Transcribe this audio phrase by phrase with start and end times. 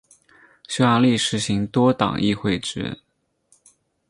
[0.67, 2.97] 匈牙利实行多党议会制。